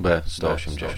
B180. 0.00 0.88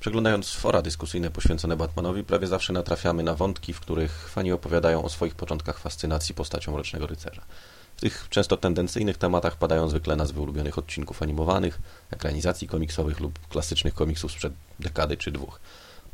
Przeglądając 0.00 0.50
fora 0.52 0.82
dyskusyjne 0.82 1.30
poświęcone 1.30 1.76
Batmanowi, 1.76 2.24
prawie 2.24 2.46
zawsze 2.46 2.72
natrafiamy 2.72 3.22
na 3.22 3.34
wątki, 3.34 3.72
w 3.72 3.80
których 3.80 4.28
fani 4.28 4.52
opowiadają 4.52 5.02
o 5.02 5.08
swoich 5.08 5.34
początkach 5.34 5.78
fascynacji 5.78 6.34
postacią 6.34 6.72
Mrocznego 6.72 7.06
Rycerza. 7.06 7.42
W 7.96 8.00
tych 8.00 8.26
często 8.30 8.56
tendencyjnych 8.56 9.18
tematach 9.18 9.56
padają 9.56 9.88
zwykle 9.88 10.16
nazwy 10.16 10.40
ulubionych 10.40 10.78
odcinków 10.78 11.22
animowanych, 11.22 11.78
ekranizacji 12.10 12.68
komiksowych 12.68 13.20
lub 13.20 13.48
klasycznych 13.48 13.94
komiksów 13.94 14.32
sprzed 14.32 14.52
dekady 14.80 15.16
czy 15.16 15.32
dwóch. 15.32 15.60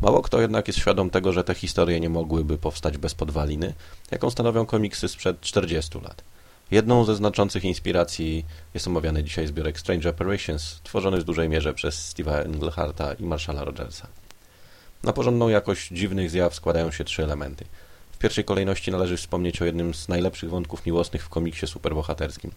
Mało 0.01 0.23
kto 0.23 0.41
jednak 0.41 0.67
jest 0.67 0.79
świadom 0.79 1.11
tego, 1.11 1.33
że 1.33 1.45
te 1.45 1.55
historie 1.55 2.01
nie 2.01 2.11
mogłyby 2.11 2.59
powstać 2.59 2.99
bez 2.99 3.15
podwaliny, 3.15 3.75
jaką 4.11 4.31
stanowią 4.31 4.67
komiksy 4.67 5.09
sprzed 5.09 5.41
40 5.41 5.99
lat. 5.99 6.23
Jedną 6.71 7.05
ze 7.05 7.17
znaczących 7.17 7.65
inspiracji 7.65 8.45
jest 8.75 8.87
omawiany 8.87 9.25
dzisiaj 9.25 9.47
zbiorek 9.47 9.79
Strange 9.79 10.11
Operations, 10.11 10.81
tworzony 10.83 11.21
w 11.21 11.25
dużej 11.25 11.49
mierze 11.49 11.75
przez 11.75 12.15
Steve'a 12.15 12.45
Engleharta 12.45 13.15
i 13.15 13.25
Marshalla 13.25 13.65
Rogersa. 13.65 14.09
Na 15.03 15.13
porządną 15.13 15.49
jakość 15.49 15.89
dziwnych 15.89 16.31
zjaw 16.31 16.55
składają 16.55 16.91
się 16.91 17.05
trzy 17.05 17.25
elementy. 17.25 17.65
W 18.13 18.19
pierwszej 18.19 18.45
kolejności 18.45 18.91
należy 18.91 19.17
wspomnieć 19.17 19.63
o 19.63 19.65
jednym 19.65 19.95
z 19.95 20.09
najlepszych 20.09 20.51
wątków 20.51 20.87
miłosnych 20.87 21.25
w 21.25 21.29
komiksie 21.29 21.67
superbohaterskim. 21.67 22.51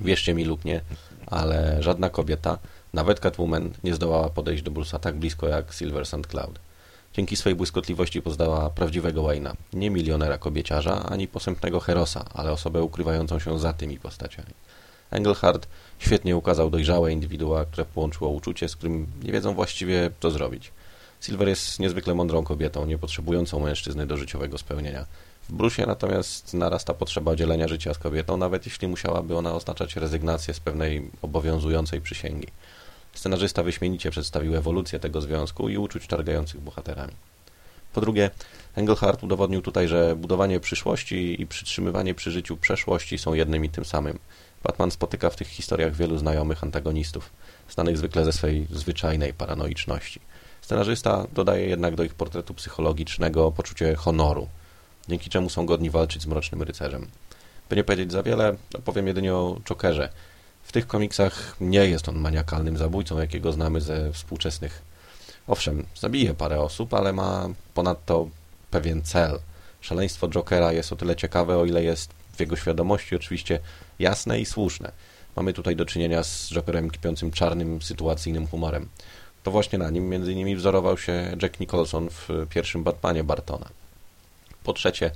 Wierzcie 0.00 0.34
mi 0.34 0.44
lub 0.44 0.64
nie, 0.64 0.80
ale 1.26 1.82
żadna 1.82 2.10
kobieta, 2.10 2.58
nawet 2.92 3.20
Catwoman, 3.20 3.70
nie 3.84 3.94
zdołała 3.94 4.30
podejść 4.30 4.62
do 4.62 4.70
Bruce'a 4.70 4.98
tak 4.98 5.16
blisko 5.16 5.48
jak 5.48 5.72
Silver 5.72 6.06
St. 6.06 6.26
Cloud. 6.28 6.58
Dzięki 7.12 7.36
swej 7.36 7.54
błyskotliwości 7.54 8.22
poznała 8.22 8.70
prawdziwego 8.70 9.22
Wayne'a, 9.22 9.52
nie 9.72 9.90
milionera 9.90 10.38
kobieciarza, 10.38 11.02
ani 11.02 11.28
posępnego 11.28 11.80
herosa, 11.80 12.24
ale 12.34 12.52
osobę 12.52 12.82
ukrywającą 12.82 13.38
się 13.38 13.58
za 13.58 13.72
tymi 13.72 13.98
postaciami. 13.98 14.52
Engelhardt 15.10 15.68
świetnie 15.98 16.36
ukazał 16.36 16.70
dojrzałe 16.70 17.12
indywidua, 17.12 17.64
które 17.64 17.84
połączyło 17.84 18.30
uczucie, 18.30 18.68
z 18.68 18.76
którym 18.76 19.06
nie 19.22 19.32
wiedzą 19.32 19.54
właściwie 19.54 20.10
co 20.20 20.30
zrobić. 20.30 20.72
Silver 21.20 21.48
jest 21.48 21.78
niezwykle 21.78 22.14
mądrą 22.14 22.44
kobietą, 22.44 22.86
nie 22.86 22.98
potrzebującą 22.98 23.60
mężczyzny 23.60 24.06
do 24.06 24.16
życiowego 24.16 24.58
spełnienia. 24.58 25.06
W 25.48 25.52
Brusie 25.52 25.86
natomiast 25.86 26.54
narasta 26.54 26.94
potrzeba 26.94 27.36
dzielenia 27.36 27.68
życia 27.68 27.94
z 27.94 27.98
kobietą, 27.98 28.36
nawet 28.36 28.66
jeśli 28.66 28.88
musiałaby 28.88 29.36
ona 29.36 29.54
oznaczać 29.54 29.96
rezygnację 29.96 30.54
z 30.54 30.60
pewnej 30.60 31.10
obowiązującej 31.22 32.00
przysięgi. 32.00 32.46
Scenarzysta 33.18 33.62
wyśmienicie 33.62 34.10
przedstawił 34.10 34.56
ewolucję 34.56 34.98
tego 34.98 35.20
związku 35.20 35.68
i 35.68 35.78
uczuć 35.78 36.06
targających 36.06 36.60
bohaterami. 36.60 37.12
Po 37.92 38.00
drugie, 38.00 38.30
Engelhardt 38.74 39.22
udowodnił 39.22 39.62
tutaj, 39.62 39.88
że 39.88 40.16
budowanie 40.16 40.60
przyszłości 40.60 41.42
i 41.42 41.46
przytrzymywanie 41.46 42.14
przy 42.14 42.30
życiu 42.30 42.56
przeszłości 42.56 43.18
są 43.18 43.34
jednym 43.34 43.64
i 43.64 43.68
tym 43.68 43.84
samym. 43.84 44.18
Batman 44.62 44.90
spotyka 44.90 45.30
w 45.30 45.36
tych 45.36 45.48
historiach 45.48 45.94
wielu 45.94 46.18
znajomych 46.18 46.62
antagonistów, 46.62 47.30
znanych 47.70 47.98
zwykle 47.98 48.24
ze 48.24 48.32
swej 48.32 48.66
zwyczajnej 48.70 49.34
paranoiczności. 49.34 50.20
Scenarzysta 50.60 51.26
dodaje 51.32 51.66
jednak 51.66 51.94
do 51.94 52.04
ich 52.04 52.14
portretu 52.14 52.54
psychologicznego 52.54 53.52
poczucie 53.52 53.94
honoru, 53.94 54.48
dzięki 55.08 55.30
czemu 55.30 55.50
są 55.50 55.66
godni 55.66 55.90
walczyć 55.90 56.22
z 56.22 56.26
Mrocznym 56.26 56.62
Rycerzem. 56.62 57.06
By 57.70 57.76
nie 57.76 57.84
powiedzieć 57.84 58.12
za 58.12 58.22
wiele, 58.22 58.56
opowiem 58.74 59.06
jedynie 59.06 59.34
o 59.34 59.60
Jokerze, 59.64 60.08
w 60.68 60.72
tych 60.72 60.86
komiksach 60.86 61.56
nie 61.60 61.86
jest 61.86 62.08
on 62.08 62.18
maniakalnym 62.18 62.76
zabójcą, 62.76 63.18
jakiego 63.18 63.52
znamy 63.52 63.80
ze 63.80 64.12
współczesnych. 64.12 64.82
Owszem, 65.46 65.86
zabije 65.96 66.34
parę 66.34 66.60
osób, 66.60 66.94
ale 66.94 67.12
ma 67.12 67.48
ponadto 67.74 68.28
pewien 68.70 69.02
cel. 69.02 69.38
Szaleństwo 69.80 70.28
Jokera 70.28 70.72
jest 70.72 70.92
o 70.92 70.96
tyle 70.96 71.16
ciekawe, 71.16 71.58
o 71.58 71.64
ile 71.64 71.82
jest 71.82 72.10
w 72.32 72.40
jego 72.40 72.56
świadomości 72.56 73.16
oczywiście 73.16 73.58
jasne 73.98 74.40
i 74.40 74.46
słuszne. 74.46 74.92
Mamy 75.36 75.52
tutaj 75.52 75.76
do 75.76 75.86
czynienia 75.86 76.22
z 76.22 76.50
Jokerem 76.50 76.90
kipiącym 76.90 77.30
czarnym, 77.30 77.82
sytuacyjnym 77.82 78.46
humorem. 78.46 78.88
To 79.42 79.50
właśnie 79.50 79.78
na 79.78 79.90
nim 79.90 80.08
między 80.08 80.32
innymi 80.32 80.56
wzorował 80.56 80.98
się 80.98 81.36
Jack 81.42 81.60
Nicholson 81.60 82.08
w 82.10 82.46
pierwszym 82.50 82.84
Batmanie 82.84 83.24
Bartona. 83.24 83.68
Po 84.64 84.72
trzecie, 84.72 85.10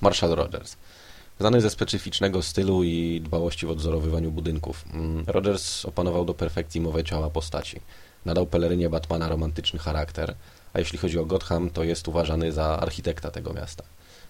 Marshall 0.00 0.30
Rogers– 0.34 0.76
Znany 1.40 1.60
ze 1.60 1.70
specyficznego 1.70 2.42
stylu 2.42 2.82
i 2.82 3.20
dbałości 3.24 3.66
w 3.66 3.70
odzorowywaniu 3.70 4.30
budynków, 4.30 4.84
mm, 4.94 5.24
Rogers 5.26 5.84
opanował 5.84 6.24
do 6.24 6.34
perfekcji 6.34 6.80
mowę 6.80 7.04
ciała 7.04 7.30
postaci. 7.30 7.80
Nadał 8.24 8.46
pelerynie 8.46 8.90
Batmana 8.90 9.28
romantyczny 9.28 9.78
charakter, 9.78 10.34
a 10.72 10.78
jeśli 10.78 10.98
chodzi 10.98 11.18
o 11.18 11.24
Gotham, 11.24 11.70
to 11.70 11.84
jest 11.84 12.08
uważany 12.08 12.52
za 12.52 12.64
architekta 12.80 13.30
tego 13.30 13.52
miasta. 13.52 13.84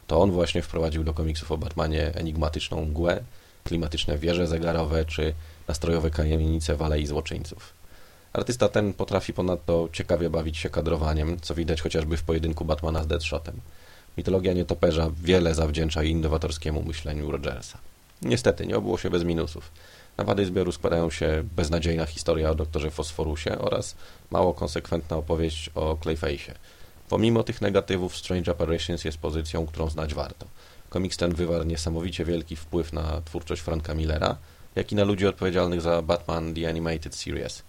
To 0.06 0.20
on 0.20 0.30
właśnie 0.30 0.62
wprowadził 0.62 1.04
do 1.04 1.14
komiksów 1.14 1.52
o 1.52 1.58
Batmanie 1.58 2.14
enigmatyczną 2.14 2.84
mgłę, 2.84 3.20
klimatyczne 3.64 4.18
wieże 4.18 4.46
zegarowe 4.46 5.04
czy 5.04 5.34
nastrojowe 5.68 6.10
kamienice 6.10 6.76
w 6.76 6.82
Alei 6.82 7.06
Złoczyńców. 7.06 7.72
Artysta 8.32 8.68
ten 8.68 8.92
potrafi 8.92 9.32
ponadto 9.32 9.88
ciekawie 9.92 10.30
bawić 10.30 10.56
się 10.56 10.70
kadrowaniem, 10.70 11.40
co 11.40 11.54
widać 11.54 11.80
chociażby 11.82 12.16
w 12.16 12.22
pojedynku 12.22 12.64
Batmana 12.64 13.02
z 13.02 13.06
Deadshotem. 13.06 13.60
Mitologia 14.18 14.52
nietoperza 14.52 15.10
wiele 15.22 15.54
zawdzięcza 15.54 16.02
innowatorskiemu 16.02 16.82
myśleniu 16.82 17.30
Rogersa. 17.30 17.78
Niestety, 18.22 18.66
nie 18.66 18.76
obyło 18.76 18.98
się 18.98 19.10
bez 19.10 19.24
minusów. 19.24 19.72
Na 20.16 20.24
wady 20.24 20.46
zbioru 20.46 20.72
składają 20.72 21.10
się 21.10 21.44
beznadziejna 21.56 22.06
historia 22.06 22.50
o 22.50 22.54
doktorze 22.54 22.90
Fosforusie 22.90 23.58
oraz 23.58 23.96
mało 24.30 24.54
konsekwentna 24.54 25.16
opowieść 25.16 25.70
o 25.74 25.94
Clayface'ie. 25.94 26.52
Pomimo 27.08 27.42
tych 27.42 27.60
negatywów, 27.60 28.16
Strange 28.16 28.52
Apparitions 28.52 29.04
jest 29.04 29.18
pozycją, 29.18 29.66
którą 29.66 29.90
znać 29.90 30.14
warto. 30.14 30.46
Komiks 30.88 31.16
ten 31.16 31.34
wywarł 31.34 31.64
niesamowicie 31.64 32.24
wielki 32.24 32.56
wpływ 32.56 32.92
na 32.92 33.22
twórczość 33.24 33.62
Franka 33.62 33.94
Millera, 33.94 34.36
jak 34.76 34.92
i 34.92 34.94
na 34.94 35.04
ludzi 35.04 35.26
odpowiedzialnych 35.26 35.80
za 35.80 36.02
Batman 36.02 36.54
The 36.54 36.68
Animated 36.68 37.14
Series. 37.14 37.62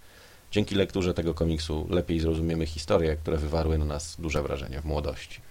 Dzięki 0.50 0.74
lekturze 0.74 1.14
tego 1.14 1.34
komiksu 1.34 1.86
lepiej 1.90 2.20
zrozumiemy 2.20 2.66
historie, 2.66 3.16
które 3.16 3.36
wywarły 3.36 3.78
na 3.78 3.84
nas 3.84 4.16
duże 4.18 4.42
wrażenie 4.42 4.80
w 4.80 4.84
młodości. 4.84 5.49